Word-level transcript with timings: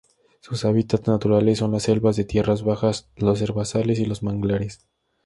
Sus 0.39 0.65
hábitats 0.65 1.07
naturales 1.07 1.59
son 1.59 1.73
las 1.73 1.83
selvas 1.83 2.15
de 2.15 2.23
tierras 2.23 2.63
bajas, 2.63 3.07
los 3.17 3.39
herbazales 3.43 3.99
y 3.99 4.05
los 4.07 4.23
manglares. 4.23 4.83